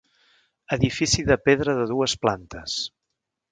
Edifici 0.77 1.27
de 1.27 1.37
pedra 1.51 1.77
de 1.81 1.85
dues 1.93 2.19
plantes. 2.25 2.81